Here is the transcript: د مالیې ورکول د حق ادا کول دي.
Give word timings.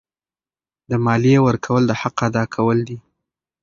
د 0.89 0.91
مالیې 1.05 1.39
ورکول 1.47 1.83
د 1.87 1.91
حق 2.01 2.17
ادا 2.27 2.43
کول 2.55 2.79
دي. 2.87 2.97